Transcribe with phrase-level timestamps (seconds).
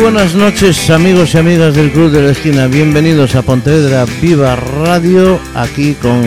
[0.00, 2.66] buenas noches amigos y amigas del Club de la Esquina.
[2.66, 6.22] Bienvenidos a Pontevedra Viva Radio, aquí con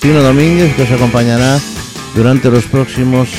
[0.00, 1.58] Tino Domínguez que os acompañará
[2.14, 3.30] durante los próximos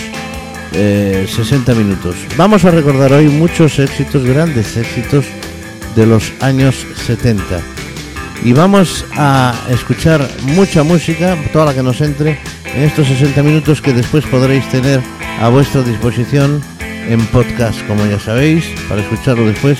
[0.71, 2.15] 60 eh, minutos.
[2.37, 5.25] Vamos a recordar hoy muchos éxitos, grandes éxitos
[5.95, 6.75] de los años
[7.05, 7.59] 70.
[8.43, 12.39] Y vamos a escuchar mucha música, toda la que nos entre,
[12.73, 15.01] en estos 60 minutos que después podréis tener
[15.39, 16.61] a vuestra disposición
[17.07, 19.79] en podcast, como ya sabéis, para escucharlo después,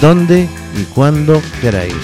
[0.00, 1.94] donde y cuando queráis.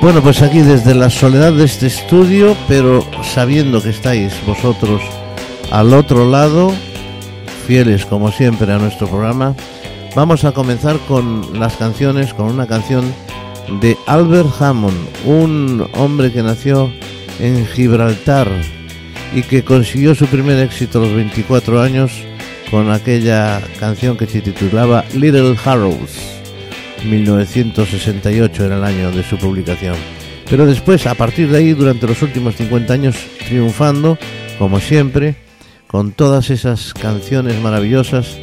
[0.00, 5.02] Bueno, pues aquí desde la soledad de este estudio, pero sabiendo que estáis vosotros
[5.72, 6.72] al otro lado,
[7.66, 9.54] fieles como siempre a nuestro programa,
[10.14, 13.12] vamos a comenzar con las canciones, con una canción
[13.80, 16.90] de Albert Hammond, un hombre que nació
[17.40, 18.48] en Gibraltar,
[19.34, 22.12] y que consiguió su primer éxito a los 24 años
[22.70, 26.38] con aquella canción que se titulaba Little Harrows.
[27.04, 29.96] 1968 era el año de su publicación.
[30.48, 34.18] Pero después, a partir de ahí, durante los últimos 50 años, triunfando,
[34.58, 35.36] como siempre,
[35.86, 38.38] con todas esas canciones maravillosas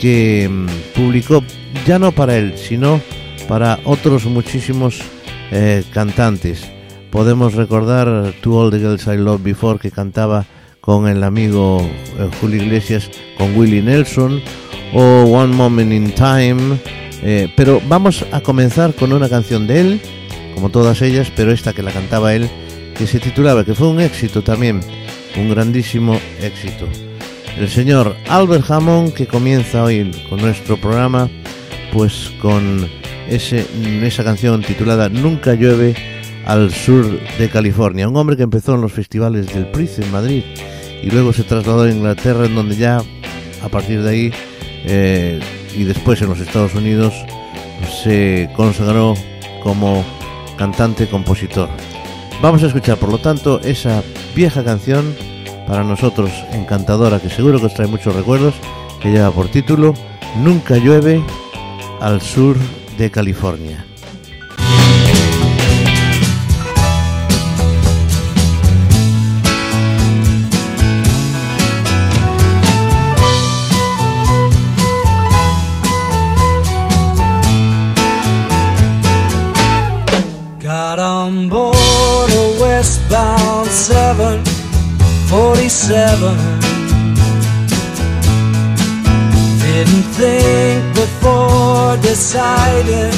[0.00, 1.42] que mm, publicó
[1.86, 3.00] ya no para él, sino
[3.48, 5.00] para otros muchísimos
[5.50, 6.68] eh, cantantes.
[7.10, 10.46] Podemos recordar To All the Girls I Loved Before que cantaba
[10.80, 14.40] con el amigo eh, Julio Iglesias, con Willie Nelson,
[14.94, 16.78] o One Moment in Time.
[17.22, 20.00] Eh, pero vamos a comenzar con una canción de él,
[20.54, 22.48] como todas ellas, pero esta que la cantaba él,
[22.96, 24.80] que se titulaba, que fue un éxito también,
[25.36, 26.86] un grandísimo éxito.
[27.58, 31.28] El señor Albert Hammond, que comienza hoy con nuestro programa,
[31.92, 32.88] pues con
[33.28, 33.66] ese,
[34.02, 36.19] esa canción titulada Nunca llueve
[36.50, 37.06] al sur
[37.38, 38.08] de California.
[38.08, 40.42] Un hombre que empezó en los festivales del Price en Madrid
[41.00, 43.00] y luego se trasladó a Inglaterra, en donde ya
[43.62, 44.32] a partir de ahí
[44.84, 45.38] eh,
[45.76, 47.14] y después en los Estados Unidos
[48.02, 49.14] se consagró
[49.62, 50.04] como
[50.58, 51.68] cantante compositor.
[52.42, 54.02] Vamos a escuchar, por lo tanto, esa
[54.34, 55.14] vieja canción
[55.68, 58.54] para nosotros encantadora, que seguro que os trae muchos recuerdos,
[59.00, 59.94] que lleva por título
[60.42, 61.22] Nunca llueve
[62.00, 62.56] al sur
[62.98, 63.86] de California.
[85.68, 86.36] Seven.
[89.62, 93.14] Didn't think before deciding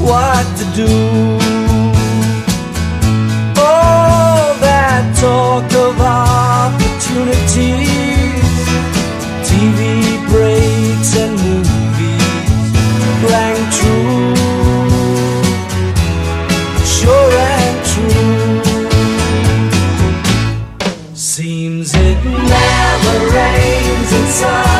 [0.00, 0.92] what to do.
[3.60, 7.44] All that talk of opportunities,
[9.48, 9.80] TV
[10.30, 12.72] breaks and movies
[13.30, 14.13] rang true.
[24.34, 24.73] desire.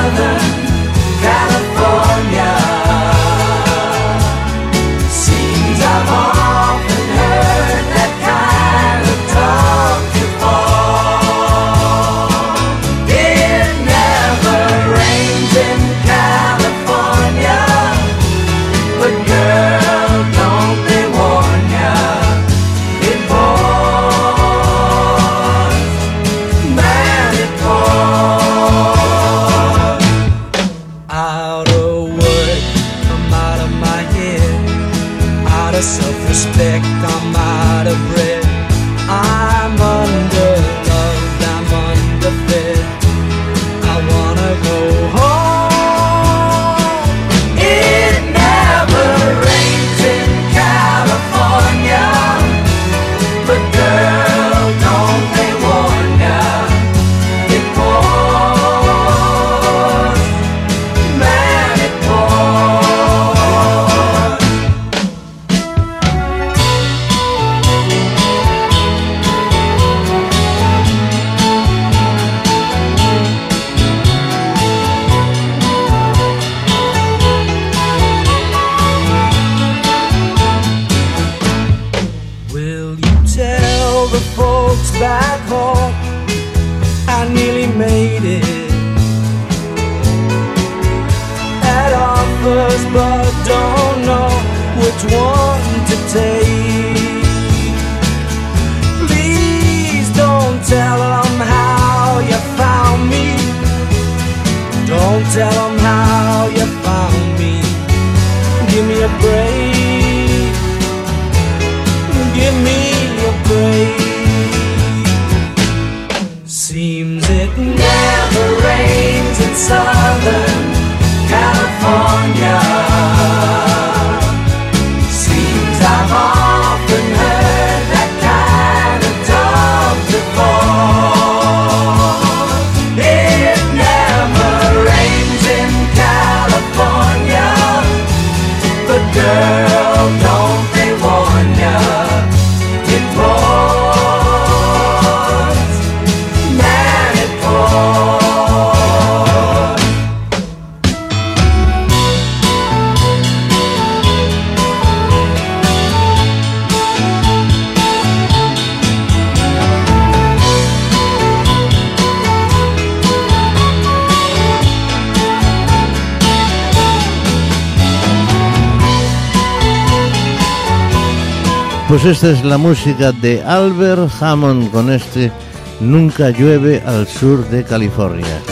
[172.05, 175.33] Pues esta es la música de Albert Hammond con este
[175.81, 178.43] Nunca llueve al sur de California.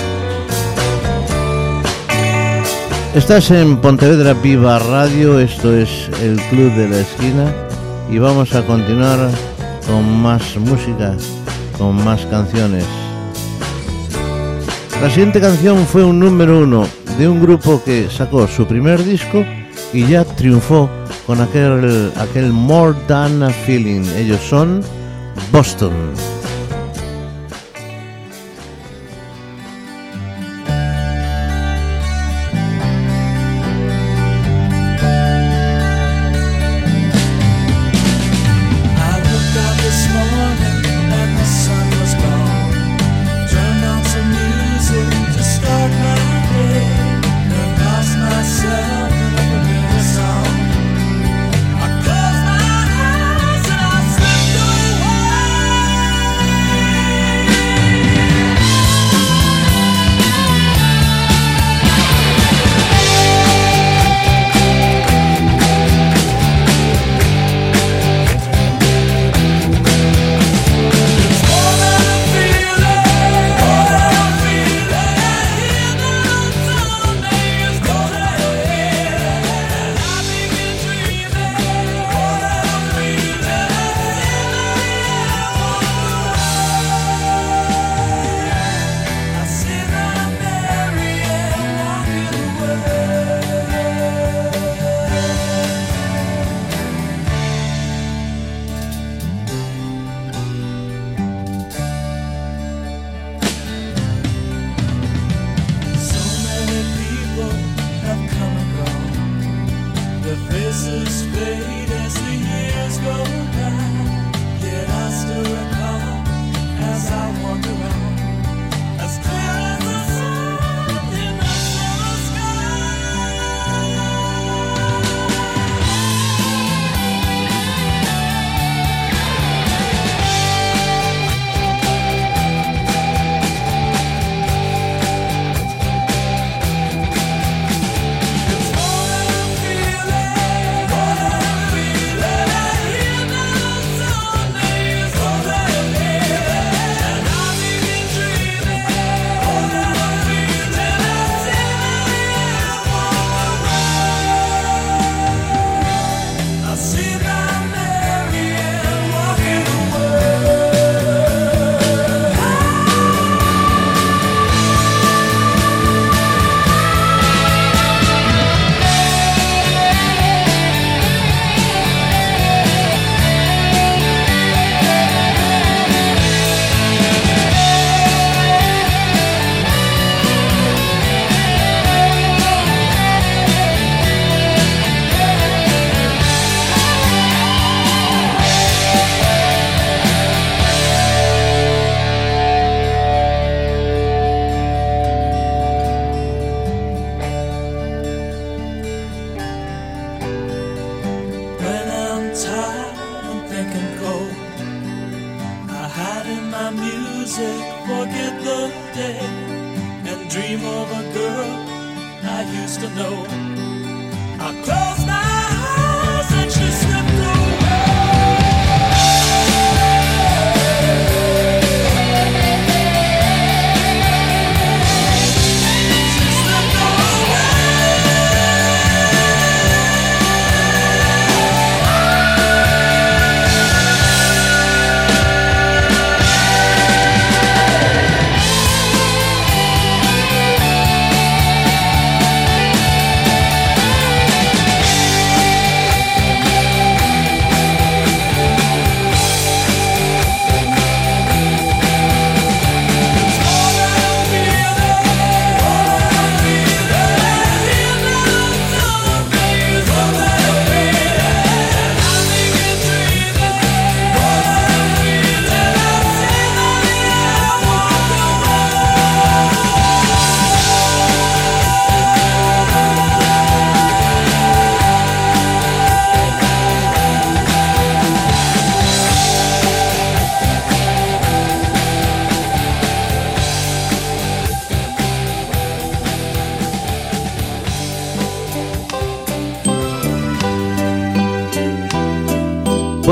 [3.14, 7.52] Estás en Pontevedra Viva Radio, esto es el Club de la Esquina
[8.10, 9.18] y vamos a continuar
[9.86, 11.14] con más música,
[11.76, 12.86] con más canciones.
[15.02, 16.86] La siguiente canción fue un número uno
[17.18, 19.44] de un grupo que sacó su primer disco
[19.92, 20.88] y ya triunfó
[21.32, 24.04] con aquel, aquel More Than a Feeling.
[24.18, 24.82] Ellos son
[25.50, 25.92] Boston.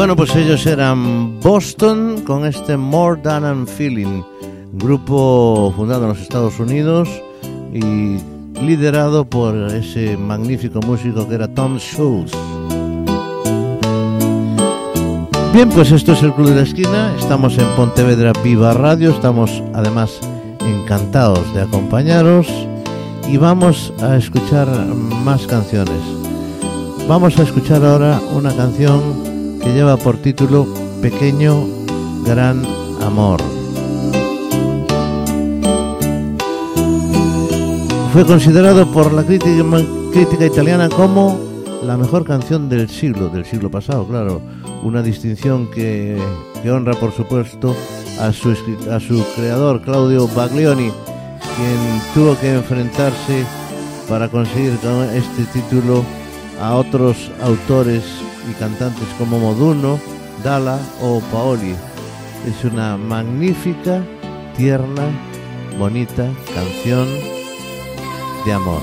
[0.01, 4.23] Bueno, pues ellos eran Boston con este More Than I'm Feeling,
[4.73, 7.07] grupo fundado en los Estados Unidos
[7.71, 8.17] y
[8.65, 12.33] liderado por ese magnífico músico que era Tom Schultz.
[15.53, 19.63] Bien, pues esto es el Club de la Esquina, estamos en Pontevedra Viva Radio, estamos
[19.75, 20.19] además
[20.61, 22.49] encantados de acompañaros
[23.31, 24.67] y vamos a escuchar
[25.27, 26.01] más canciones.
[27.07, 29.30] Vamos a escuchar ahora una canción
[29.63, 30.67] que lleva por título
[31.03, 31.67] Pequeño
[32.25, 32.65] Gran
[33.03, 33.41] Amor.
[38.13, 41.39] Fue considerado por la crítica, italiana como
[41.85, 44.41] la mejor canción del siglo, del siglo pasado, claro.
[44.83, 46.19] Una distinción que,
[46.63, 47.77] que honra, por supuesto,
[48.19, 48.51] a su,
[48.91, 50.91] a su creador, Claudio Baglioni,
[51.57, 53.45] quien tuvo que enfrentarse
[54.09, 56.05] para conseguir con este título
[56.61, 58.05] a otros autores
[58.49, 59.99] y cantantes como Moduno,
[60.45, 61.75] Dala o Paoli.
[62.47, 64.03] Es una magnífica,
[64.57, 65.05] tierna,
[65.79, 67.09] bonita canción
[68.45, 68.83] de amor.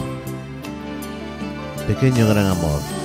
[1.88, 2.97] Pequeño gran amor.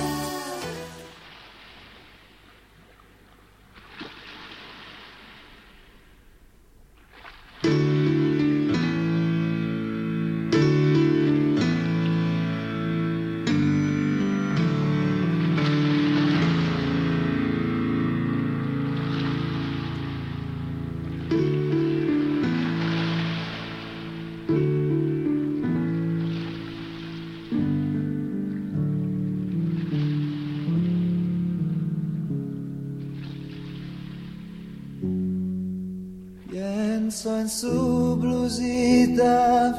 [38.21, 39.35] Blusita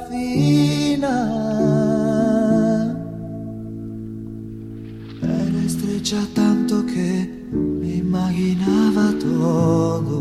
[0.09, 1.17] fina.
[5.23, 7.11] Era estrecha tanto que
[7.53, 10.17] me imaginaba todo.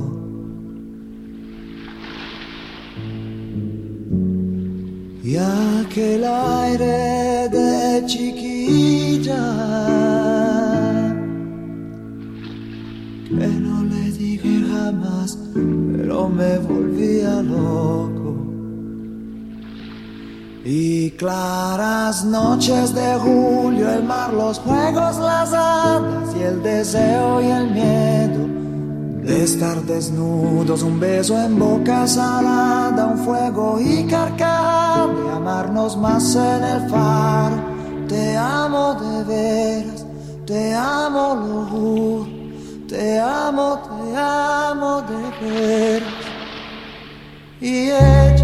[5.24, 9.43] Y aquel aire de chiquilla
[13.29, 16.83] que no le dije jamás, pero me volvía
[20.65, 27.48] Y claras noches de julio, el mar, los juegos, las hadas y el deseo y
[27.48, 28.53] el miedo
[29.24, 36.36] de estar desnudos, un beso en boca salada, un fuego y carcajada, de amarnos más
[36.36, 37.55] en el faro.
[38.08, 40.05] Te amo de veras,
[40.46, 42.27] te amo, lo
[42.88, 46.13] te amo, te amo de veras.
[47.62, 48.43] Y ella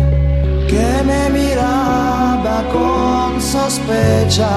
[0.69, 4.53] que me miraba con sospecha,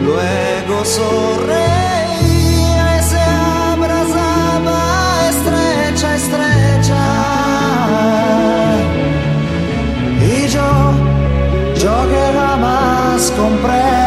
[0.00, 2.18] luego sonreía
[2.98, 3.22] y se
[3.72, 4.80] abrazaba
[5.32, 7.04] estrecha, estrecha.
[10.20, 10.70] Y yo,
[11.82, 14.03] yo que jamás comprendí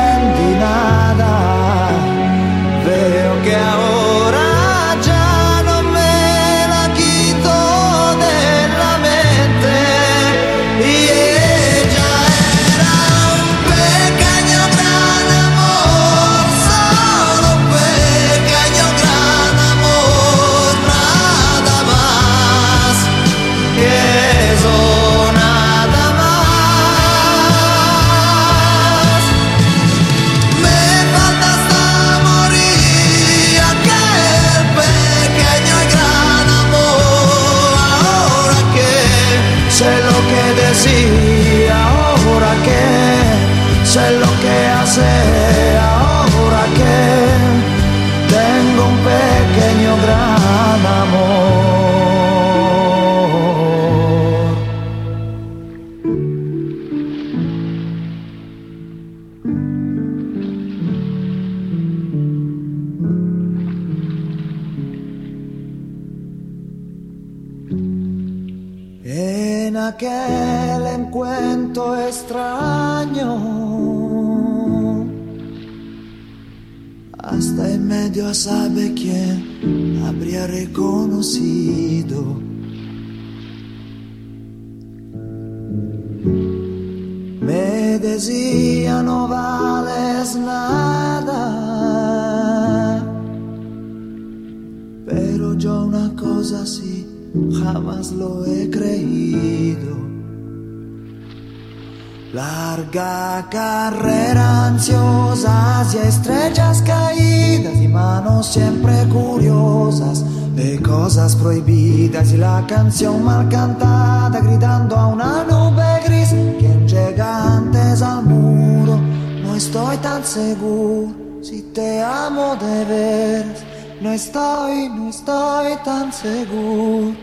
[102.97, 110.25] Larga carrera ansiosa hacia estrellas caídas y manos siempre curiosas
[110.55, 116.29] de cosas prohibidas y la canción mal cantada gritando a una nube gris.
[116.57, 118.99] Quien llega antes al muro,
[119.43, 121.13] no estoy tan seguro
[121.43, 123.63] si te amo de veras.
[124.01, 127.15] No estoy, no estoy tan seguro.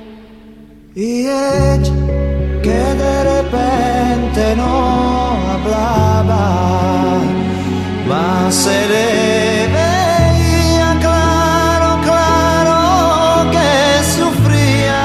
[0.95, 2.24] Y ella
[2.65, 4.73] que de repente no
[5.53, 6.45] hablaba,
[8.09, 9.07] más se le
[9.79, 13.71] veía claro, claro que
[14.17, 15.05] sufría.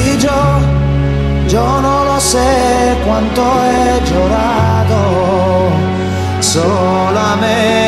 [0.00, 0.40] Y yo,
[1.48, 5.00] yo no lo sé cuánto he llorado,
[6.40, 7.87] solamente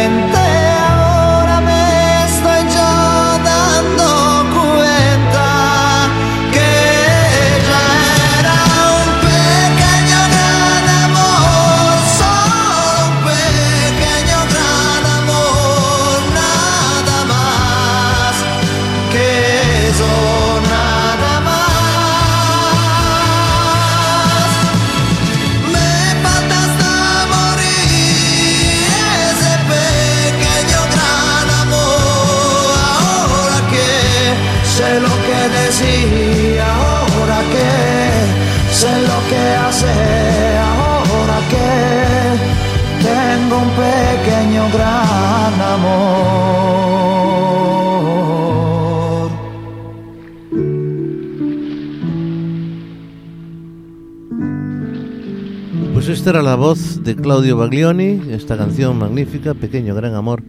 [56.30, 60.44] esta era la voz de Claudio Baglioni, esta canción magnífica, Pequeño Gran Amor,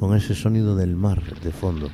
[0.00, 1.90] con ese sonido del mar de fondo.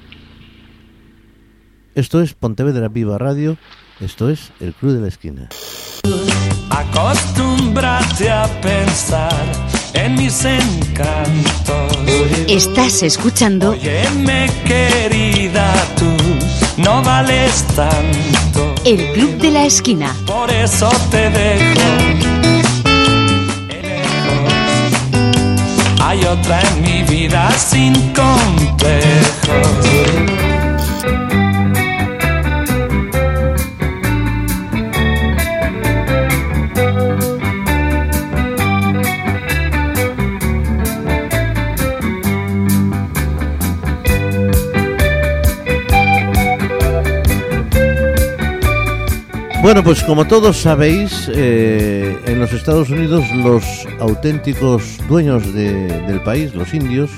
[1.96, 3.56] Esto es Pontevedra Viva Radio,
[3.98, 5.48] esto es El Club de la Esquina.
[6.70, 9.34] Acostúmbrate a pensar
[9.94, 11.98] en mis encantos.
[12.46, 18.72] Estás escuchando Óyeme, querida, tú no vales tanto.
[18.84, 20.14] El Club de la Esquina.
[20.28, 22.31] Por eso te dejo.
[26.04, 29.72] Hay otra en mi vida sin complejos.
[49.62, 53.62] Bueno, pues como todos sabéis, eh, en los Estados Unidos los
[54.00, 57.10] auténticos dueños de- del país, los indios,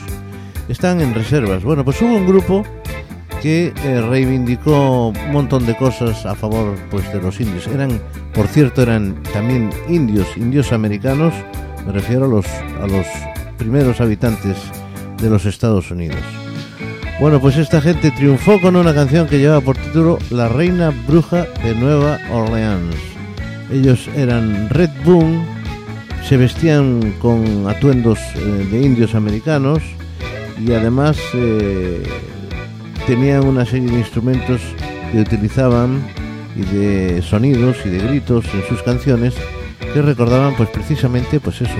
[0.68, 1.64] están en reservas.
[1.64, 2.62] Bueno, pues hubo un grupo
[3.40, 7.66] que eh, reivindicó un montón de cosas a favor pues de los indios.
[7.66, 7.98] Eran,
[8.35, 11.33] por cierto, eran también indios, indios americanos,
[11.87, 13.07] me refiero a los, a los
[13.57, 14.57] primeros habitantes
[15.20, 16.20] de los Estados Unidos.
[17.20, 21.46] Bueno, pues esta gente triunfó con una canción que llevaba por título La Reina Bruja
[21.62, 22.96] de Nueva Orleans.
[23.70, 25.44] Ellos eran Red Boom,
[26.29, 29.79] se vestían con atuendos eh, de indios americanos
[30.61, 32.03] y además eh,
[33.07, 34.61] tenían una serie de instrumentos
[35.12, 36.05] que utilizaban
[36.57, 39.35] y de sonidos y de gritos en sus canciones
[39.92, 41.74] que recordaban pues precisamente pues eso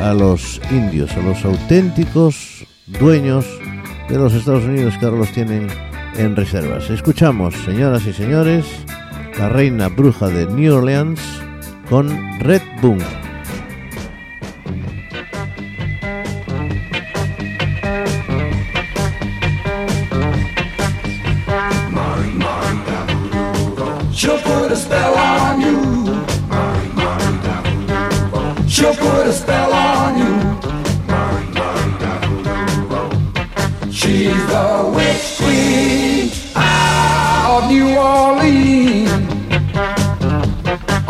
[0.00, 3.46] a los indios, a los auténticos dueños
[4.08, 5.68] de los Estados Unidos que ahora los tienen
[6.16, 6.88] en reservas.
[6.90, 8.64] Escuchamos, señoras y señores,
[9.38, 11.20] la reina bruja de New Orleans
[11.88, 12.08] con
[12.40, 12.98] Red Boom.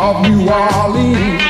[0.07, 1.46] Of New Orleans.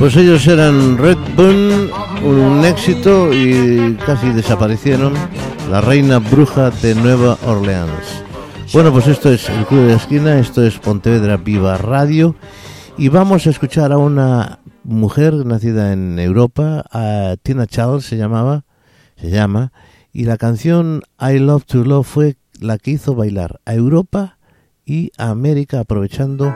[0.00, 1.90] Pues ellos eran Redbone,
[2.24, 5.12] un éxito y casi desaparecieron.
[5.70, 8.24] La reina bruja de Nueva Orleans.
[8.72, 12.34] Bueno, pues esto es el Club de la Esquina, esto es Pontevedra Viva Radio.
[12.96, 16.82] Y vamos a escuchar a una mujer nacida en Europa,
[17.42, 18.64] Tina Charles se llamaba,
[19.16, 19.70] se llama,
[20.14, 24.38] y la canción I Love to Love fue la que hizo bailar a Europa
[24.86, 26.54] y a América aprovechando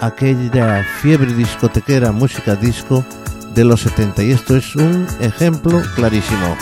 [0.00, 3.04] aquella fiebre discotequera, música disco
[3.54, 6.56] de los 70 y esto es un ejemplo clarísimo.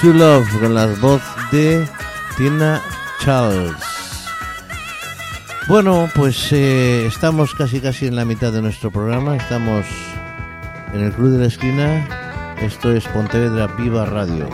[0.00, 1.86] To Love con la voz de
[2.36, 2.80] Tina
[3.20, 3.74] Charles.
[5.68, 9.36] Bueno, pues eh, estamos casi casi en la mitad de nuestro programa.
[9.36, 9.84] Estamos
[10.94, 12.56] en el Club de la Esquina.
[12.60, 14.48] Esto es Pontevedra Viva Radio.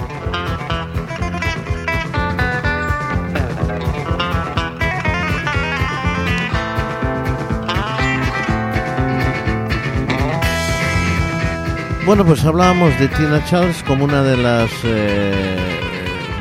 [12.07, 15.81] Bueno, pues hablábamos de Tina Charles como una de las eh,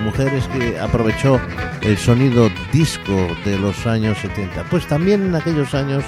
[0.03, 1.41] mujeres que aprovechó
[1.81, 4.63] el sonido disco de los años 70.
[4.69, 6.03] Pues también en aquellos años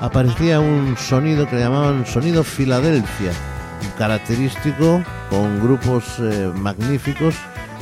[0.00, 3.32] aparecía un sonido que llamaban sonido Filadelfia,
[3.98, 7.34] característico con grupos eh, magníficos,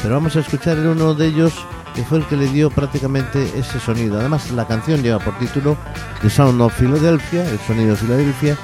[0.03, 1.55] pero vamos a escuchar en uno de ellos
[1.95, 4.19] que fue el que le dio prácticamente ese sonido.
[4.19, 5.77] Además, la canción lleva por título
[6.21, 8.57] The Sound of Philadelphia, el sonido de Filadelfia,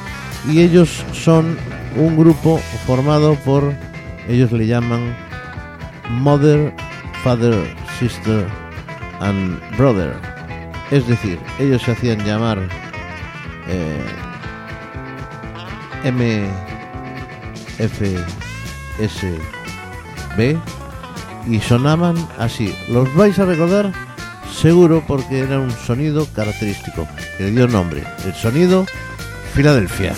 [0.51, 1.57] y ellos son
[1.97, 3.73] un grupo formado por,
[4.29, 5.17] ellos le llaman
[6.11, 6.75] Mother,
[7.23, 7.55] Father,
[7.99, 8.47] Sister
[9.21, 10.15] and Brother.
[10.91, 12.59] Es decir, ellos se hacían llamar
[13.69, 14.05] eh,
[16.05, 16.47] M,
[17.79, 18.17] F,
[18.99, 19.39] S,
[20.37, 20.57] B
[21.47, 22.75] y sonaban así.
[22.89, 23.93] Los vais a recordar
[24.53, 28.05] seguro porque era un sonido característico que le dio nombre.
[28.25, 28.87] El sonido
[29.55, 30.15] Filadelfia.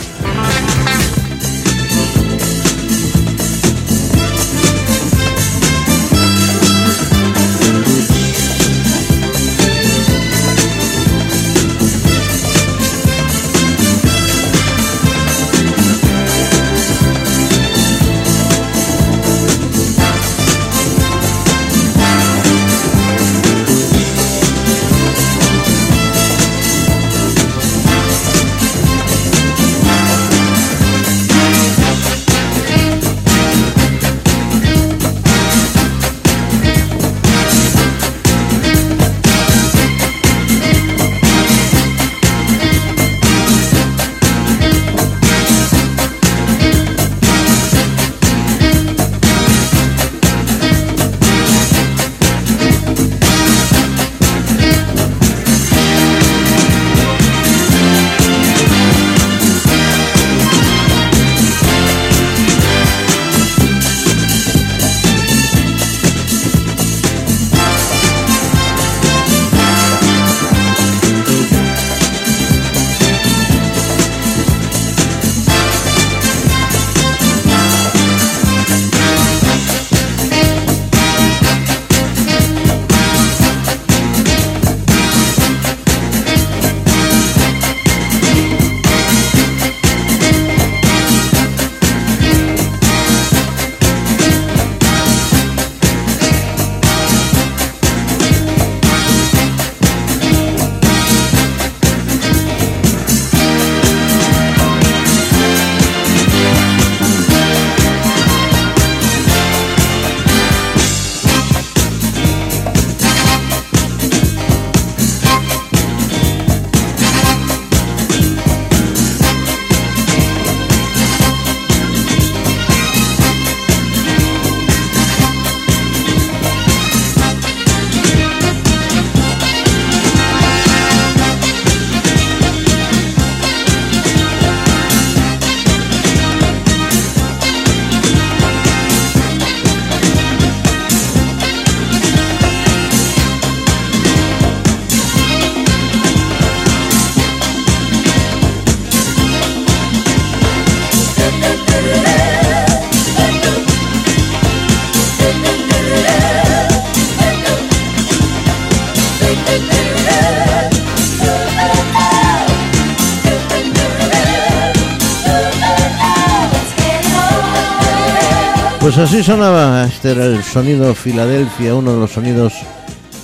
[169.02, 172.52] Así sonaba, este era el sonido Filadelfia, uno de los sonidos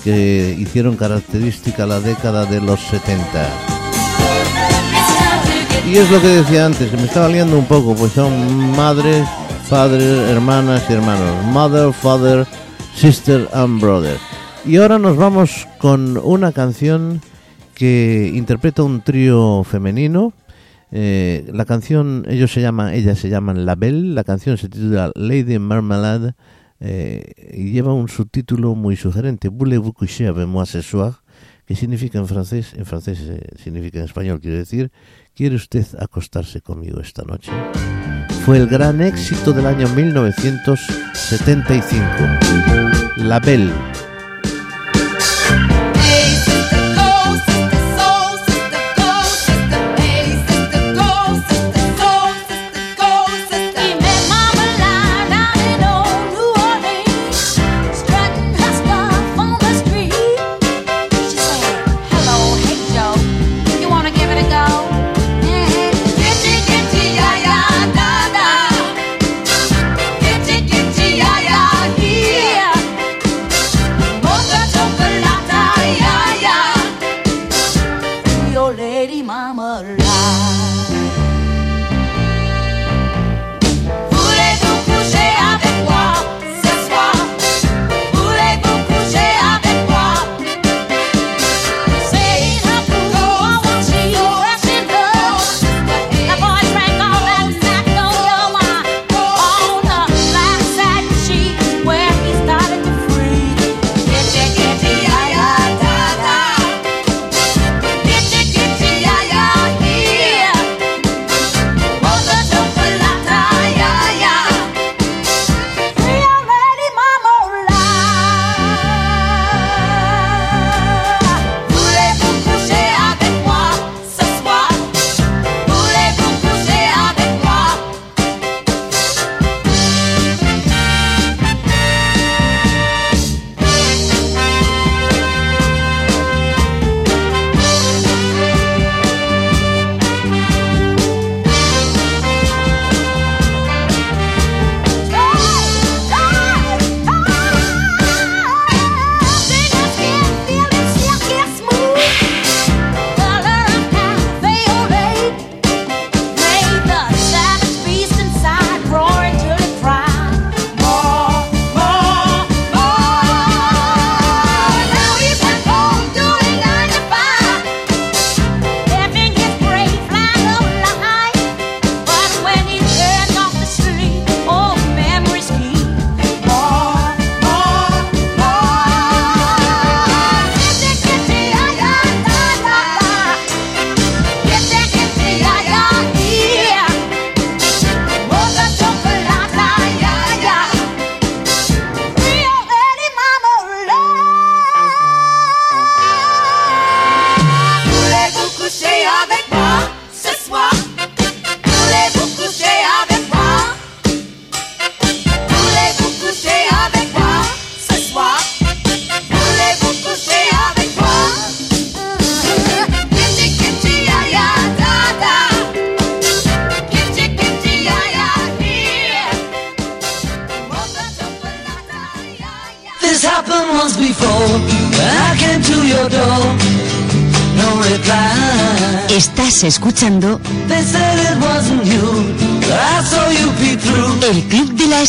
[0.02, 3.22] que hicieron característica la década de los 70.
[5.86, 9.26] Y es lo que decía antes, que me estaba liando un poco, pues son madres,
[9.68, 11.44] padres, hermanas y hermanos.
[11.46, 12.46] Mother, father,
[12.94, 14.16] sister and brother.
[14.64, 17.20] Y ahora nos vamos con una canción
[17.74, 20.32] que interpreta un trío femenino.
[20.92, 25.10] Eh, la canción, ellos se llaman, ellas se llaman La Belle, la canción se titula
[25.14, 26.34] Lady Marmalade
[26.80, 31.22] eh, y lleva un subtítulo muy sugerente, Voulez-vous coucher avec moi ce soir?
[31.66, 34.92] que significa en francés, en francés eh, significa en español, quiere decir,
[35.34, 37.50] ¿quiere usted acostarse conmigo esta noche?
[38.44, 42.04] Fue el gran éxito del año 1975.
[43.16, 43.72] La Belle.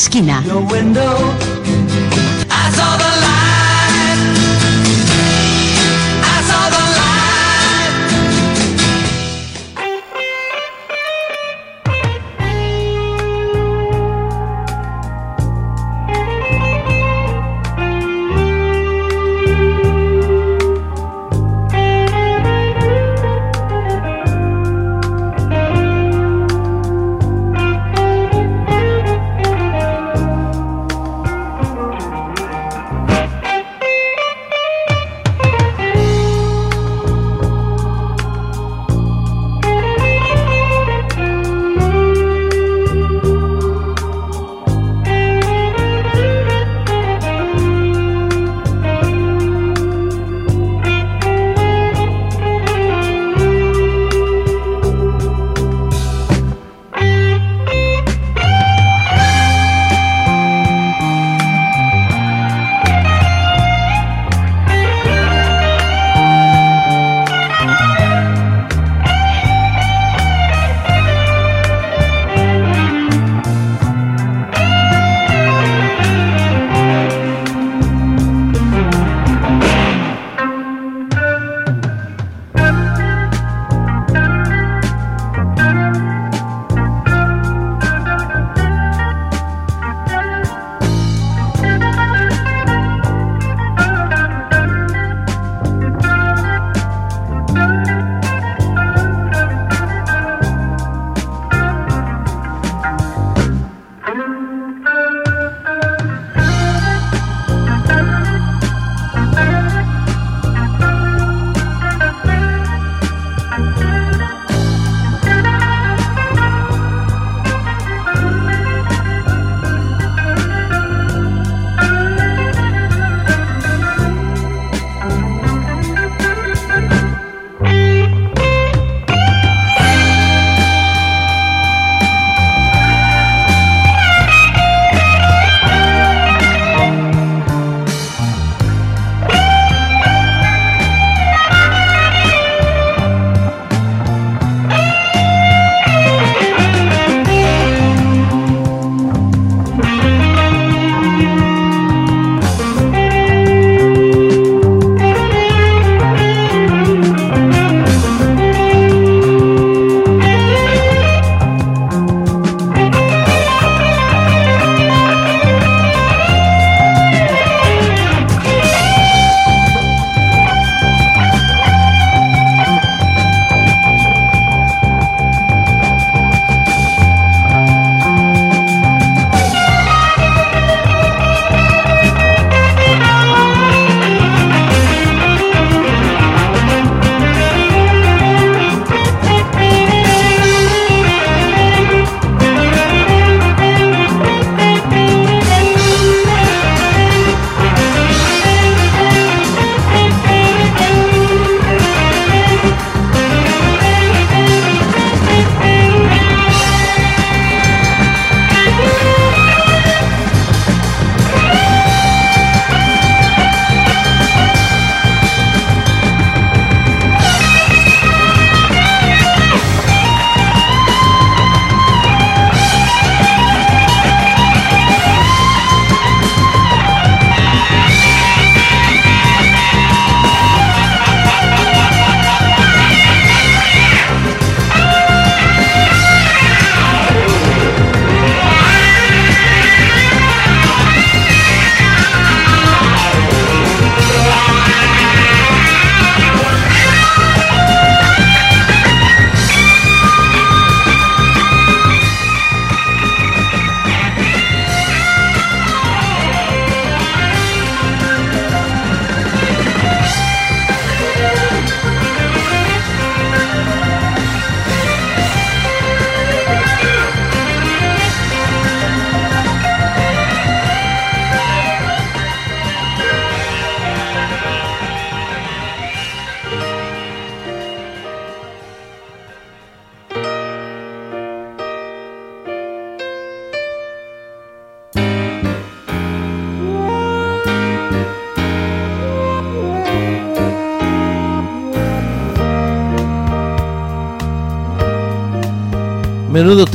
[0.07, 0.41] Esquina.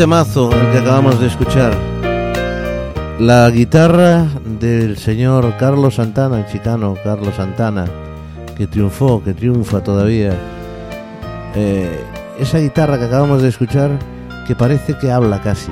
[0.03, 1.73] Temazo el que acabamos de escuchar.
[3.21, 4.27] La guitarra
[4.59, 7.85] del señor Carlos Santana, el chicano Carlos Santana,
[8.57, 10.37] que triunfó, que triunfa todavía.
[11.55, 12.05] Eh,
[12.41, 13.97] esa guitarra que acabamos de escuchar,
[14.49, 15.71] que parece que habla casi,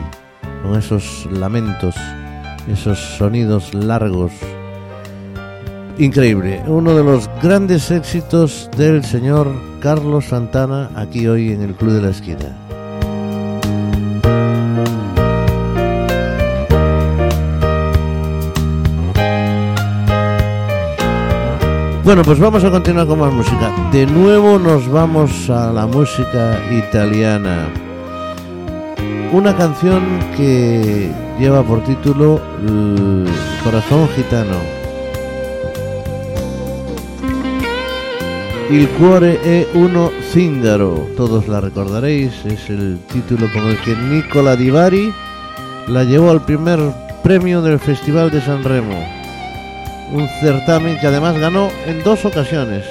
[0.62, 1.96] con esos lamentos,
[2.68, 4.30] esos sonidos largos.
[5.98, 11.94] Increíble, uno de los grandes éxitos del señor Carlos Santana aquí hoy en el Club
[11.94, 12.69] de la Esquina.
[22.10, 23.72] Bueno, pues vamos a continuar con más música.
[23.92, 27.68] De nuevo nos vamos a la música italiana.
[29.30, 30.02] Una canción
[30.36, 31.08] que
[31.38, 32.40] lleva por título
[33.62, 34.58] Corazón Gitano.
[38.70, 44.56] Il cuore è uno zingaro, todos la recordaréis, es el título con el que Nicola
[44.56, 45.14] Di Bari
[45.86, 46.80] la llevó al primer
[47.22, 49.19] premio del Festival de San Remo
[50.12, 52.84] un certamen que además ganó en dos ocasiones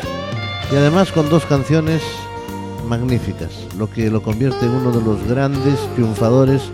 [0.71, 2.01] y además con dos canciones
[2.87, 6.71] magníficas, lo que lo convierte en uno de los grandes triunfadores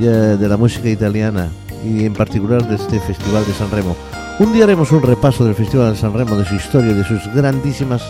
[0.00, 1.48] eh, de la música italiana
[1.84, 3.96] y en particular de este Festival de San Remo.
[4.38, 7.32] Un día haremos un repaso del Festival de San Remo, de su historia de sus
[7.32, 8.02] grandísimas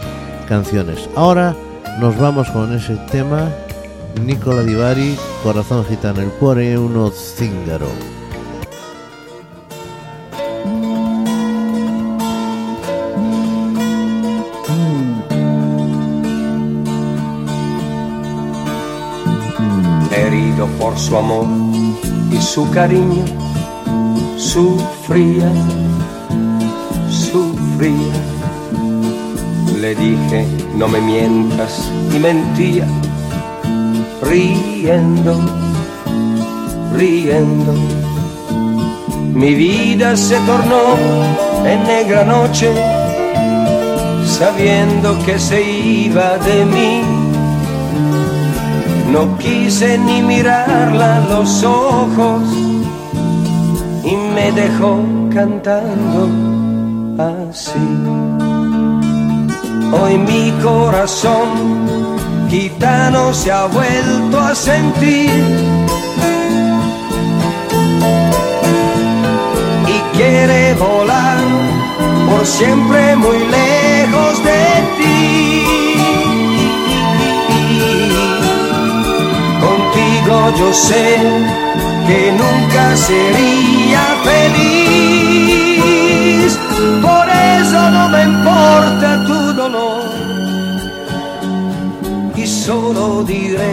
[0.49, 1.09] canciones.
[1.15, 1.55] Ahora
[2.01, 3.51] nos vamos con ese tema,
[4.25, 7.89] Nicola Di Bari, Corazón Gitano, el cuore uno zingaro.
[20.79, 21.47] Por su amor
[22.31, 23.25] y su cariño,
[24.37, 25.51] sufría,
[27.11, 28.15] sufría.
[29.81, 30.47] Le dije,
[30.77, 32.87] no me mientas, y mentía,
[34.23, 35.39] riendo,
[36.95, 37.75] riendo.
[39.35, 40.97] Mi vida se tornó
[41.67, 42.73] en negra noche,
[44.27, 47.14] sabiendo que se iba de mí.
[49.15, 52.43] No quise ni mirarla los ojos
[54.03, 56.29] y me dejó cantando
[57.23, 57.87] así.
[59.93, 61.49] Hoy mi corazón
[62.51, 65.31] gitano se ha vuelto a sentir
[69.95, 71.39] y quiere volar
[72.29, 74.63] por siempre muy lejos de
[74.99, 75.64] ti.
[80.35, 81.19] Yo sé
[82.07, 85.71] que nunca sería feliz,
[87.03, 90.05] por eso no me importa tu dolor.
[92.37, 93.73] Y solo diré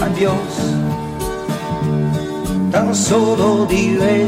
[0.00, 0.52] adiós,
[2.70, 4.26] tan solo diré.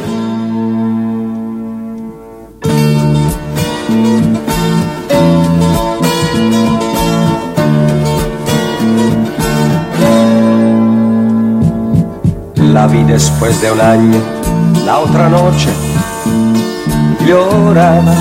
[12.74, 14.20] La vi después de un año,
[14.84, 15.68] la otra noche,
[17.24, 18.16] lloraba,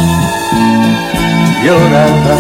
[1.63, 2.35] lloraba.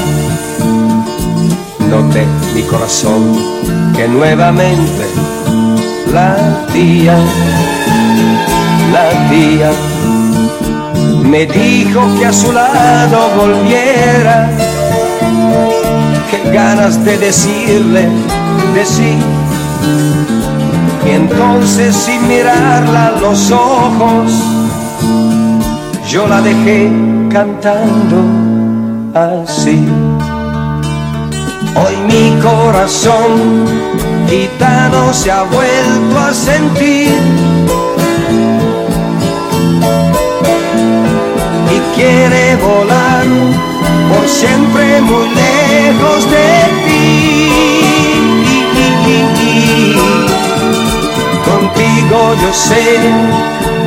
[1.89, 3.35] Noté mi corazón
[3.95, 5.05] que nuevamente
[6.13, 7.17] latía,
[8.93, 9.71] latía.
[11.23, 14.51] Me dijo que a su lado volviera,
[16.29, 18.07] que ganas de decirle,
[18.75, 19.17] decir
[21.05, 24.31] y entonces sin mirarla a los ojos,
[26.09, 26.89] yo la dejé
[27.31, 28.23] cantando
[29.13, 29.85] así.
[31.75, 33.65] Hoy mi corazón
[34.29, 37.15] gitano se ha vuelto a sentir
[41.75, 43.25] y quiere volar
[44.09, 47.43] por siempre muy lejos de ti.
[52.03, 52.99] Contigo yo sé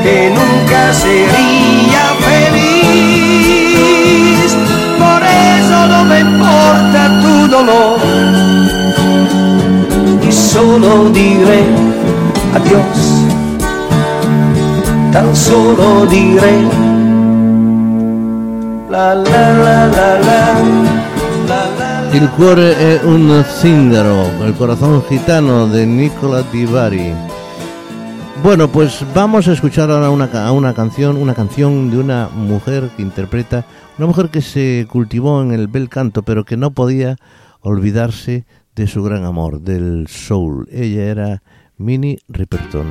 [0.02, 3.36] que nunca sería feliz,
[4.98, 7.98] por eso no me importa tu dolor
[10.26, 11.64] y solo diré
[12.54, 12.98] adiós,
[15.12, 16.62] tan solo diré
[18.88, 20.44] la la la la la.
[22.12, 27.12] Il cuore è un zingaro, el corazón gitano de Nicola Di Bari.
[28.42, 32.90] Bueno, pues vamos a escuchar ahora una, ca- una canción, una canción de una mujer
[32.96, 33.64] que interpreta,
[33.98, 37.16] una mujer que se cultivó en el bel canto, pero que no podía
[37.60, 38.44] olvidarse
[38.76, 40.68] de su gran amor, del soul.
[40.70, 41.42] Ella era
[41.76, 42.86] Minnie Riperton.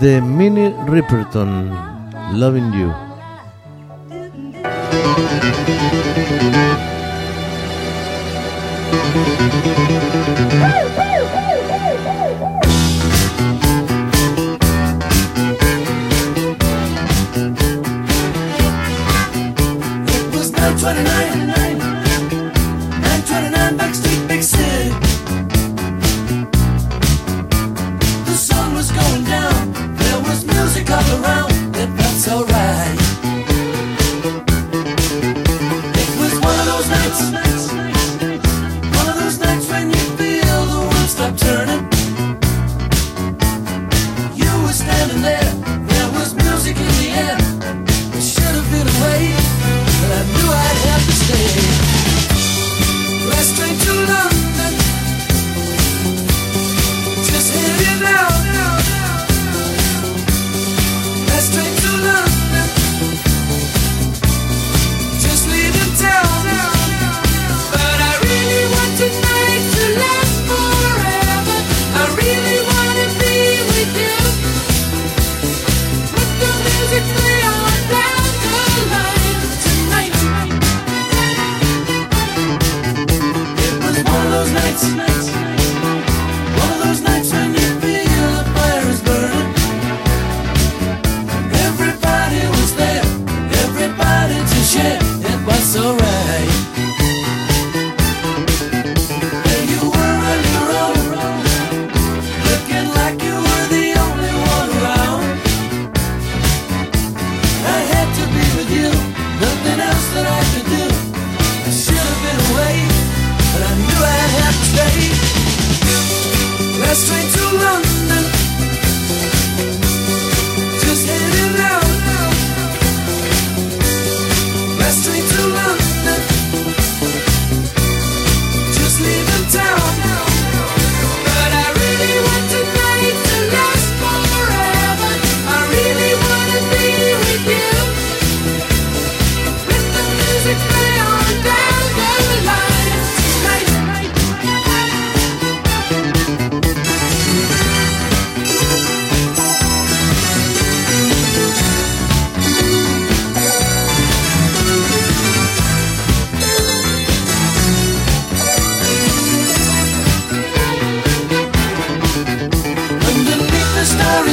[0.00, 1.70] De Minnie Riperton,
[2.34, 3.07] Loving You.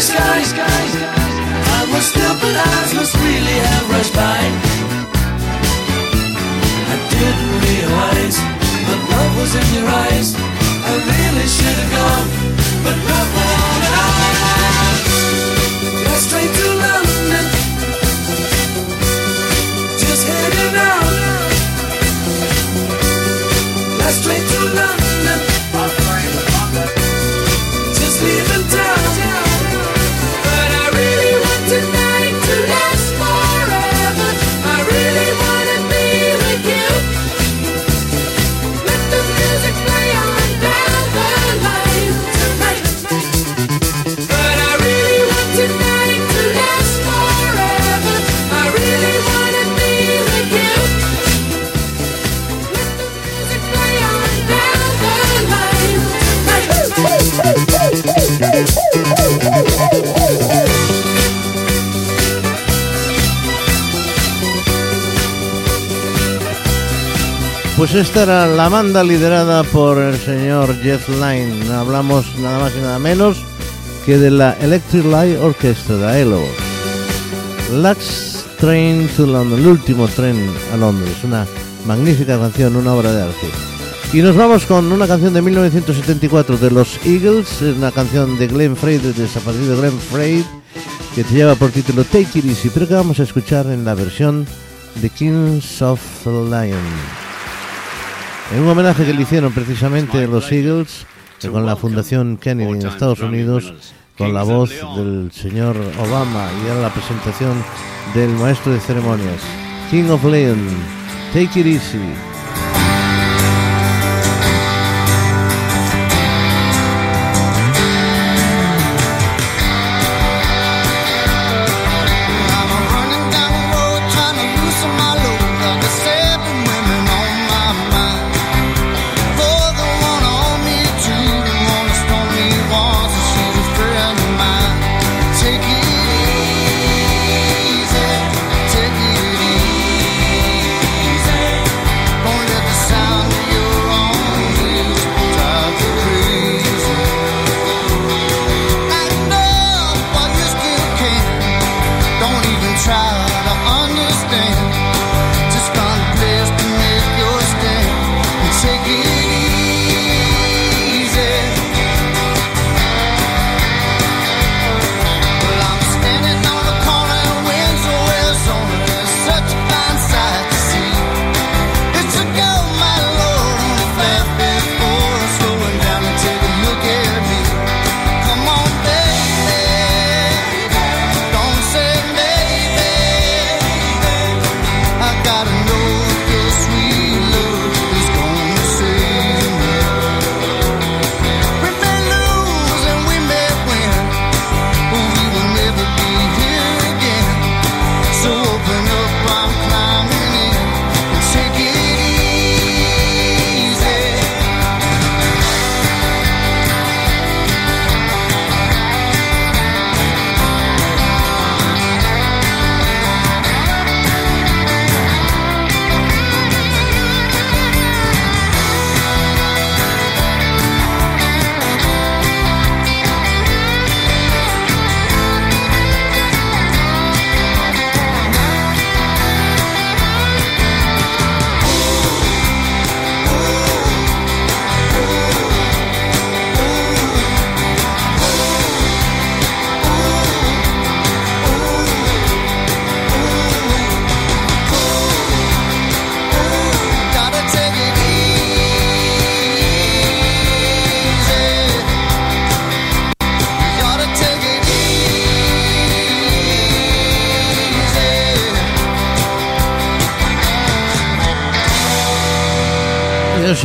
[0.02, 0.52] Skies.
[1.78, 2.04] I was
[2.41, 4.39] but eyes must really have rushed by.
[6.93, 8.38] I didn't realize
[8.89, 10.36] the love was in your eyes.
[10.36, 12.28] I really should have gone,
[12.84, 12.98] but
[13.39, 14.96] on and on.
[16.04, 17.46] Got straight to London,
[20.02, 21.14] just heading out.
[24.00, 25.05] Got straight to London,
[67.86, 71.71] Pues esta era la banda liderada por el señor Jeff Lynne.
[71.71, 73.38] Hablamos nada más y nada menos
[74.07, 76.41] que de la Electric Light Orchestra de ELO.
[77.73, 80.36] Last Train to London, el último tren
[80.73, 81.15] a Londres.
[81.23, 81.45] Una
[81.86, 83.47] magnífica canción, una obra de arte.
[84.13, 88.47] Y nos vamos con una canción de 1974 de los Eagles, es una canción de
[88.47, 90.43] Glenn Frey, del desaparecido Glenn Frey,
[91.13, 93.93] que te lleva por título Take It Easy, pero que vamos a escuchar en la
[93.93, 94.47] versión
[94.95, 97.24] de Kings of Lion.
[98.52, 101.06] En un homenaje que le hicieron precisamente los Eagles
[101.52, 103.74] con la Fundación Kennedy en Estados Unidos,
[104.18, 107.54] con la voz del señor Obama y era la presentación
[108.14, 109.41] del maestro de ceremonias,
[109.89, 110.60] King of Leon,
[111.34, 112.34] Take It Easy.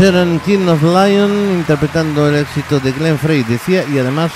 [0.01, 4.33] Eran King of Lion interpretando el éxito de Glenn Frey, decía, y además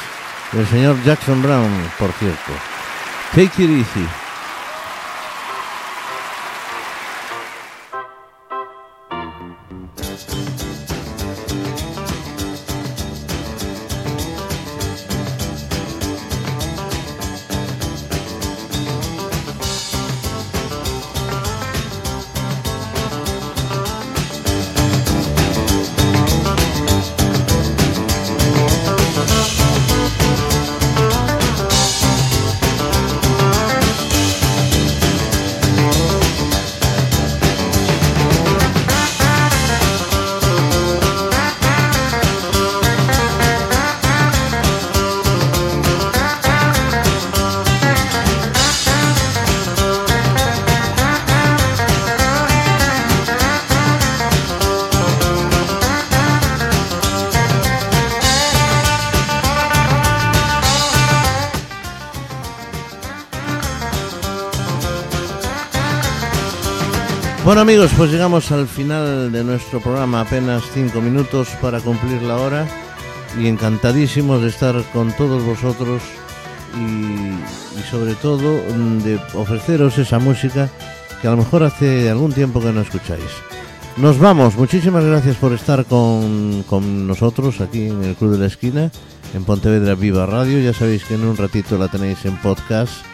[0.53, 2.53] el señor Jackson Brown, por cierto.
[3.35, 4.24] Take it easy.
[67.45, 72.37] Bueno amigos, pues llegamos al final de nuestro programa, apenas cinco minutos para cumplir la
[72.37, 72.67] hora
[73.39, 76.01] y encantadísimos de estar con todos vosotros
[76.75, 80.71] y, sobre todo mm, de ofreceros esa música
[81.21, 83.31] que a lo mejor hace algún tiempo que no escucháis.
[83.99, 88.47] Nos vamos, muchísimas gracias por estar con, con nosotros aquí en el Club de la
[88.47, 88.91] Esquina,
[89.35, 90.61] en Pontevedra Viva Radio.
[90.61, 93.05] Ya sabéis que en un ratito la tenéis en podcast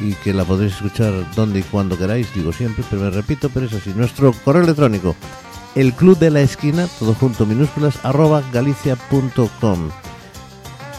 [0.00, 3.66] y que la podréis escuchar donde y cuando queráis, digo siempre, pero me repito, pero
[3.66, 3.92] es así.
[3.94, 5.16] Nuestro correo electrónico,
[5.74, 9.90] el club de la esquina, todo junto, minúsculas, arroba galicia.com.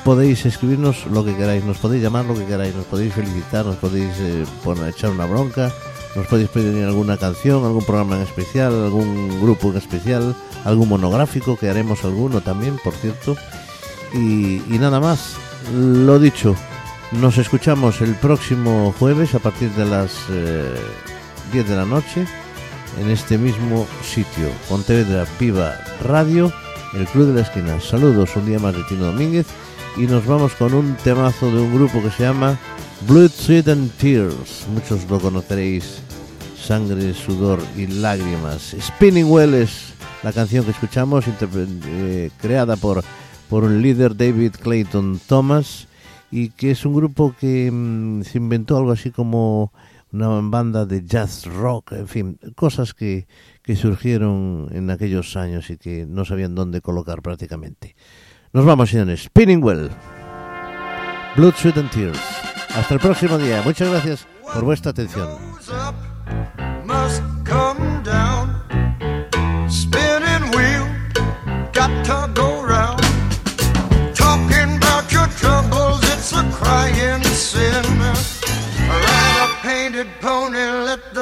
[0.03, 3.75] Podéis escribirnos lo que queráis, nos podéis llamar lo que queráis, nos podéis felicitar, nos
[3.75, 5.71] podéis eh, poner, echar una bronca,
[6.15, 10.35] nos podéis pedir alguna canción, algún programa en especial, algún grupo en especial,
[10.65, 13.35] algún monográfico, que haremos alguno también, por cierto.
[14.13, 15.35] Y nada más,
[15.71, 16.55] lo dicho,
[17.11, 20.75] nos escuchamos el próximo jueves a partir de las eh,
[21.51, 22.25] 10 de la noche
[22.99, 26.51] en este mismo sitio, Pontevedra Viva Radio,
[26.93, 27.79] el Club de la Esquina.
[27.79, 29.47] Saludos un día más de Tino Domínguez
[29.97, 32.57] y nos vamos con un temazo de un grupo que se llama
[33.07, 34.67] Blood, Sweat and Tears.
[34.73, 36.01] Muchos lo conoceréis.
[36.61, 38.75] Sangre, sudor y lágrimas.
[38.79, 43.03] Spinning Well es la canción que escuchamos, eh, creada por,
[43.49, 45.88] por un líder David Clayton Thomas
[46.31, 49.71] y que es un grupo que mm, se inventó algo así como
[50.11, 53.27] una banda de jazz rock, en fin, cosas que,
[53.61, 57.95] que surgieron en aquellos años y que no sabían dónde colocar prácticamente.
[58.51, 59.23] Nos vamos, señores.
[59.23, 59.89] Spinning Well.
[61.35, 62.19] Blood, Sweat and Tears.
[62.75, 63.61] Hasta el próximo día.
[63.63, 65.29] Muchas gracias por vuestra atención.
[71.79, 72.38] got to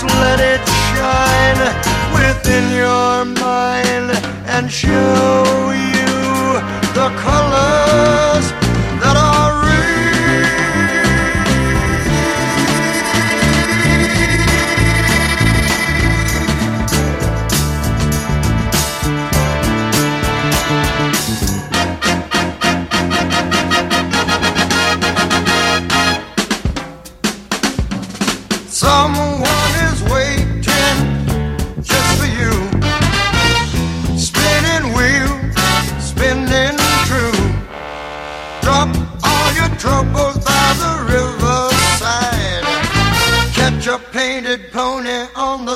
[0.00, 0.60] Just let it
[0.94, 1.58] shine
[2.14, 4.12] within your mind
[4.46, 6.14] and show you
[6.94, 8.67] the colors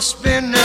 [0.03, 0.62] spin